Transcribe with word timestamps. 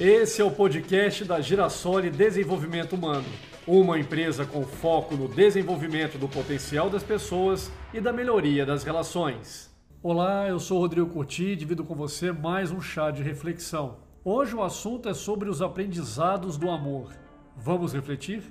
Esse 0.00 0.40
é 0.40 0.44
o 0.44 0.50
podcast 0.52 1.24
da 1.24 1.40
Girassoli 1.40 2.08
Desenvolvimento 2.08 2.92
Humano, 2.92 3.26
uma 3.66 3.98
empresa 3.98 4.46
com 4.46 4.62
foco 4.64 5.16
no 5.16 5.26
desenvolvimento 5.26 6.16
do 6.16 6.28
potencial 6.28 6.88
das 6.88 7.02
pessoas 7.02 7.68
e 7.92 8.00
da 8.00 8.12
melhoria 8.12 8.64
das 8.64 8.84
relações. 8.84 9.68
Olá, 10.00 10.46
eu 10.46 10.60
sou 10.60 10.78
Rodrigo 10.78 11.08
Curti 11.08 11.46
e 11.46 11.56
divido 11.56 11.82
com 11.82 11.96
você 11.96 12.30
mais 12.30 12.70
um 12.70 12.80
chá 12.80 13.10
de 13.10 13.24
reflexão. 13.24 13.96
Hoje 14.24 14.54
o 14.54 14.62
assunto 14.62 15.08
é 15.08 15.14
sobre 15.14 15.50
os 15.50 15.60
aprendizados 15.60 16.56
do 16.56 16.70
amor. 16.70 17.12
Vamos 17.56 17.92
refletir? 17.92 18.44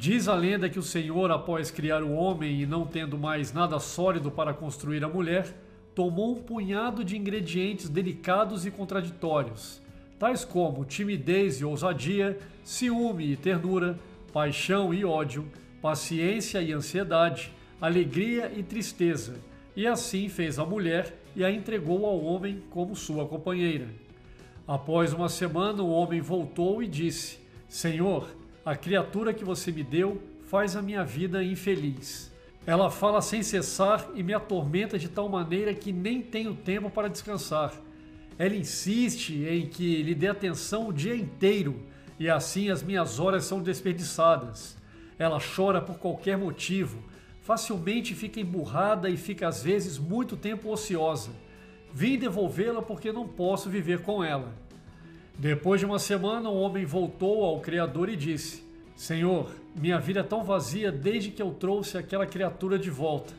Diz 0.00 0.28
a 0.28 0.34
lenda 0.36 0.70
que 0.70 0.78
o 0.78 0.82
Senhor, 0.82 1.28
após 1.32 1.72
criar 1.72 2.04
o 2.04 2.12
homem 2.12 2.60
e 2.60 2.64
não 2.64 2.86
tendo 2.86 3.18
mais 3.18 3.52
nada 3.52 3.80
sólido 3.80 4.30
para 4.30 4.54
construir 4.54 5.02
a 5.02 5.08
mulher, 5.08 5.52
tomou 5.92 6.36
um 6.36 6.40
punhado 6.40 7.02
de 7.02 7.16
ingredientes 7.16 7.88
delicados 7.88 8.64
e 8.64 8.70
contraditórios, 8.70 9.82
tais 10.16 10.44
como 10.44 10.84
timidez 10.84 11.60
e 11.60 11.64
ousadia, 11.64 12.38
ciúme 12.62 13.32
e 13.32 13.36
ternura, 13.36 13.98
paixão 14.32 14.94
e 14.94 15.04
ódio, 15.04 15.50
paciência 15.82 16.62
e 16.62 16.72
ansiedade, 16.72 17.52
alegria 17.80 18.52
e 18.56 18.62
tristeza, 18.62 19.34
e 19.74 19.84
assim 19.84 20.28
fez 20.28 20.60
a 20.60 20.64
mulher 20.64 21.12
e 21.34 21.44
a 21.44 21.50
entregou 21.50 22.06
ao 22.06 22.22
homem 22.22 22.62
como 22.70 22.94
sua 22.94 23.26
companheira. 23.26 23.88
Após 24.64 25.12
uma 25.12 25.28
semana, 25.28 25.82
o 25.82 25.90
homem 25.90 26.20
voltou 26.20 26.80
e 26.84 26.86
disse: 26.86 27.40
Senhor, 27.68 28.28
a 28.68 28.76
criatura 28.76 29.32
que 29.32 29.46
você 29.46 29.72
me 29.72 29.82
deu 29.82 30.20
faz 30.42 30.76
a 30.76 30.82
minha 30.82 31.02
vida 31.02 31.42
infeliz. 31.42 32.30
Ela 32.66 32.90
fala 32.90 33.22
sem 33.22 33.42
cessar 33.42 34.10
e 34.14 34.22
me 34.22 34.34
atormenta 34.34 34.98
de 34.98 35.08
tal 35.08 35.26
maneira 35.26 35.72
que 35.72 35.90
nem 35.90 36.20
tenho 36.20 36.54
tempo 36.54 36.90
para 36.90 37.08
descansar. 37.08 37.72
Ela 38.38 38.54
insiste 38.54 39.42
em 39.42 39.66
que 39.66 40.02
lhe 40.02 40.14
dê 40.14 40.28
atenção 40.28 40.86
o 40.86 40.92
dia 40.92 41.16
inteiro 41.16 41.82
e 42.20 42.28
assim 42.28 42.68
as 42.68 42.82
minhas 42.82 43.18
horas 43.18 43.46
são 43.46 43.62
desperdiçadas. 43.62 44.76
Ela 45.18 45.40
chora 45.40 45.80
por 45.80 45.96
qualquer 45.98 46.36
motivo, 46.36 47.02
facilmente 47.40 48.14
fica 48.14 48.38
emburrada 48.38 49.08
e 49.08 49.16
fica 49.16 49.48
às 49.48 49.62
vezes 49.62 49.96
muito 49.96 50.36
tempo 50.36 50.70
ociosa. 50.70 51.30
Vim 51.90 52.18
devolvê-la 52.18 52.82
porque 52.82 53.12
não 53.12 53.26
posso 53.26 53.70
viver 53.70 54.02
com 54.02 54.22
ela. 54.22 54.52
Depois 55.38 55.78
de 55.78 55.86
uma 55.86 56.00
semana, 56.00 56.50
o 56.50 56.58
homem 56.58 56.84
voltou 56.84 57.44
ao 57.44 57.60
Criador 57.60 58.08
e 58.08 58.16
disse: 58.16 58.64
Senhor, 58.96 59.52
minha 59.76 60.00
vida 60.00 60.18
é 60.18 60.24
tão 60.24 60.42
vazia 60.42 60.90
desde 60.90 61.30
que 61.30 61.40
eu 61.40 61.52
trouxe 61.52 61.96
aquela 61.96 62.26
criatura 62.26 62.76
de 62.76 62.90
volta. 62.90 63.32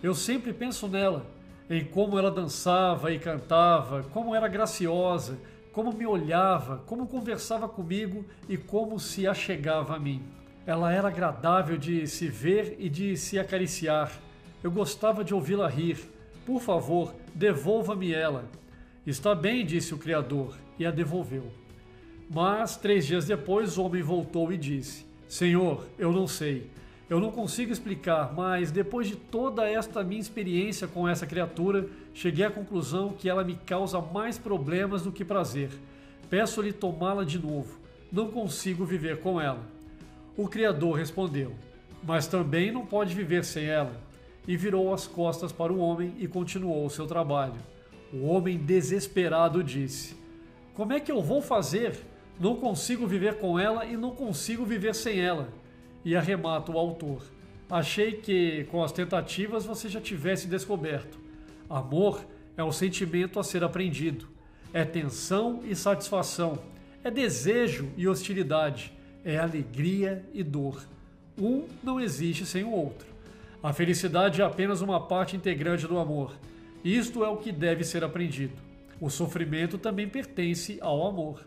Eu 0.00 0.14
sempre 0.14 0.52
penso 0.52 0.86
nela, 0.86 1.26
em 1.68 1.84
como 1.84 2.16
ela 2.16 2.30
dançava 2.30 3.12
e 3.12 3.18
cantava, 3.18 4.04
como 4.12 4.36
era 4.36 4.46
graciosa, 4.46 5.36
como 5.72 5.92
me 5.92 6.06
olhava, 6.06 6.80
como 6.86 7.08
conversava 7.08 7.68
comigo 7.68 8.24
e 8.48 8.56
como 8.56 9.00
se 9.00 9.26
achegava 9.26 9.96
a 9.96 9.98
mim. 9.98 10.22
Ela 10.64 10.92
era 10.92 11.08
agradável 11.08 11.76
de 11.76 12.06
se 12.06 12.28
ver 12.28 12.76
e 12.78 12.88
de 12.88 13.16
se 13.16 13.36
acariciar. 13.36 14.12
Eu 14.62 14.70
gostava 14.70 15.24
de 15.24 15.34
ouvi-la 15.34 15.68
rir. 15.68 15.98
Por 16.46 16.60
favor, 16.60 17.12
devolva-me 17.34 18.14
ela. 18.14 18.44
Está 19.04 19.34
bem, 19.34 19.66
disse 19.66 19.92
o 19.92 19.98
Criador, 19.98 20.54
e 20.78 20.86
a 20.86 20.90
devolveu. 20.92 21.50
Mas 22.30 22.76
três 22.76 23.04
dias 23.04 23.24
depois 23.24 23.76
o 23.76 23.82
homem 23.82 24.00
voltou 24.00 24.52
e 24.52 24.56
disse: 24.56 25.04
Senhor, 25.26 25.84
eu 25.98 26.12
não 26.12 26.28
sei. 26.28 26.70
Eu 27.10 27.18
não 27.18 27.32
consigo 27.32 27.72
explicar, 27.72 28.32
mas 28.32 28.70
depois 28.70 29.08
de 29.08 29.16
toda 29.16 29.68
esta 29.68 30.04
minha 30.04 30.20
experiência 30.20 30.86
com 30.86 31.08
essa 31.08 31.26
criatura, 31.26 31.88
cheguei 32.14 32.44
à 32.44 32.50
conclusão 32.50 33.12
que 33.12 33.28
ela 33.28 33.42
me 33.42 33.56
causa 33.66 34.00
mais 34.00 34.38
problemas 34.38 35.02
do 35.02 35.10
que 35.10 35.24
prazer. 35.24 35.70
Peço-lhe 36.30 36.72
tomá-la 36.72 37.24
de 37.24 37.40
novo. 37.40 37.80
Não 38.10 38.30
consigo 38.30 38.84
viver 38.84 39.18
com 39.18 39.40
ela. 39.40 39.66
O 40.36 40.46
Criador 40.46 40.96
respondeu: 40.96 41.52
Mas 42.04 42.28
também 42.28 42.70
não 42.70 42.86
pode 42.86 43.16
viver 43.16 43.44
sem 43.44 43.64
ela. 43.64 44.00
E 44.46 44.56
virou 44.56 44.94
as 44.94 45.08
costas 45.08 45.50
para 45.50 45.72
o 45.72 45.80
homem 45.80 46.14
e 46.18 46.28
continuou 46.28 46.86
o 46.86 46.90
seu 46.90 47.06
trabalho. 47.06 47.72
O 48.12 48.26
homem 48.26 48.58
desesperado 48.58 49.64
disse: 49.64 50.14
Como 50.74 50.92
é 50.92 51.00
que 51.00 51.10
eu 51.10 51.22
vou 51.22 51.40
fazer? 51.40 51.98
Não 52.38 52.56
consigo 52.56 53.06
viver 53.06 53.38
com 53.38 53.58
ela 53.58 53.86
e 53.86 53.96
não 53.96 54.10
consigo 54.10 54.64
viver 54.64 54.94
sem 54.94 55.20
ela. 55.20 55.48
E 56.04 56.14
arremata 56.14 56.70
o 56.72 56.78
autor. 56.78 57.22
Achei 57.70 58.12
que 58.12 58.64
com 58.64 58.82
as 58.82 58.92
tentativas 58.92 59.64
você 59.64 59.88
já 59.88 60.00
tivesse 60.00 60.46
descoberto. 60.46 61.18
Amor 61.70 62.22
é 62.56 62.62
o 62.62 62.72
sentimento 62.72 63.40
a 63.40 63.44
ser 63.44 63.64
aprendido. 63.64 64.28
É 64.74 64.84
tensão 64.84 65.62
e 65.64 65.74
satisfação. 65.74 66.58
É 67.02 67.10
desejo 67.10 67.88
e 67.96 68.06
hostilidade. 68.06 68.92
É 69.24 69.38
alegria 69.38 70.24
e 70.34 70.42
dor. 70.42 70.84
Um 71.38 71.64
não 71.82 71.98
existe 71.98 72.44
sem 72.44 72.64
o 72.64 72.72
outro. 72.72 73.06
A 73.62 73.72
felicidade 73.72 74.42
é 74.42 74.44
apenas 74.44 74.82
uma 74.82 75.00
parte 75.00 75.36
integrante 75.36 75.86
do 75.86 75.98
amor. 75.98 76.34
Isto 76.84 77.24
é 77.24 77.28
o 77.28 77.36
que 77.36 77.52
deve 77.52 77.84
ser 77.84 78.02
aprendido. 78.02 78.54
O 79.00 79.08
sofrimento 79.08 79.78
também 79.78 80.08
pertence 80.08 80.78
ao 80.80 81.06
amor. 81.06 81.44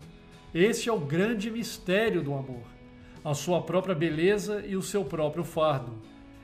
Este 0.54 0.88
é 0.88 0.94
o 0.94 1.00
grande 1.00 1.52
mistério 1.52 2.24
do 2.24 2.34
amor, 2.34 2.64
a 3.24 3.34
sua 3.34 3.62
própria 3.62 3.94
beleza 3.94 4.64
e 4.66 4.78
o 4.78 4.82
seu 4.82 5.04
próprio 5.04 5.44
fardo. 5.44 5.92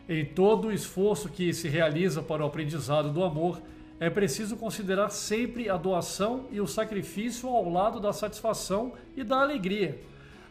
Em 0.09 0.25
todo 0.25 0.67
o 0.67 0.71
esforço 0.73 1.29
que 1.29 1.53
se 1.53 1.69
realiza 1.69 2.21
para 2.21 2.43
o 2.43 2.47
aprendizado 2.47 3.13
do 3.13 3.23
amor, 3.23 3.61
é 3.97 4.09
preciso 4.09 4.57
considerar 4.57 5.09
sempre 5.09 5.69
a 5.69 5.77
doação 5.77 6.47
e 6.51 6.59
o 6.59 6.67
sacrifício 6.67 7.47
ao 7.47 7.71
lado 7.71 7.97
da 7.97 8.11
satisfação 8.11 8.91
e 9.15 9.23
da 9.23 9.39
alegria. 9.41 10.01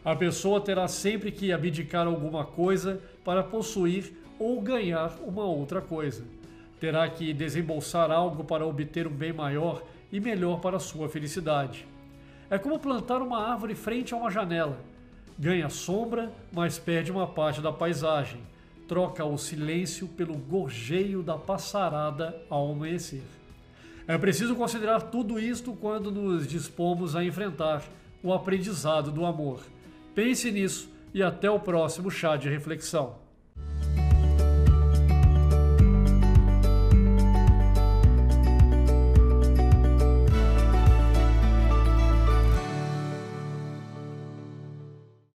A 0.03 0.15
pessoa 0.15 0.59
terá 0.59 0.87
sempre 0.87 1.31
que 1.31 1.53
abdicar 1.53 2.07
alguma 2.07 2.43
coisa 2.43 2.99
para 3.23 3.43
possuir 3.43 4.11
ou 4.39 4.59
ganhar 4.59 5.15
uma 5.27 5.43
outra 5.43 5.79
coisa 5.79 6.40
terá 6.81 7.07
que 7.07 7.31
desembolsar 7.31 8.09
algo 8.09 8.43
para 8.43 8.65
obter 8.65 9.05
um 9.05 9.11
bem 9.11 9.31
maior 9.31 9.83
e 10.11 10.19
melhor 10.19 10.59
para 10.59 10.79
sua 10.79 11.07
felicidade. 11.07 11.87
É 12.49 12.57
como 12.57 12.79
plantar 12.79 13.21
uma 13.21 13.37
árvore 13.37 13.75
frente 13.75 14.15
a 14.15 14.17
uma 14.17 14.31
janela. 14.31 14.79
Ganha 15.37 15.69
sombra, 15.69 16.33
mas 16.51 16.79
perde 16.79 17.11
uma 17.11 17.27
parte 17.27 17.61
da 17.61 17.71
paisagem. 17.71 18.41
Troca 18.87 19.23
o 19.23 19.37
silêncio 19.37 20.07
pelo 20.07 20.33
gorjeio 20.33 21.21
da 21.21 21.37
passarada 21.37 22.35
ao 22.49 22.71
amanhecer. 22.71 23.23
É 24.07 24.17
preciso 24.17 24.55
considerar 24.55 25.03
tudo 25.03 25.39
isto 25.39 25.73
quando 25.73 26.11
nos 26.11 26.47
dispomos 26.47 27.15
a 27.15 27.23
enfrentar 27.23 27.83
o 28.23 28.33
aprendizado 28.33 29.11
do 29.11 29.23
amor. 29.23 29.61
Pense 30.15 30.51
nisso 30.51 30.89
e 31.13 31.21
até 31.21 31.49
o 31.49 31.59
próximo 31.59 32.09
chá 32.09 32.35
de 32.35 32.49
reflexão. 32.49 33.20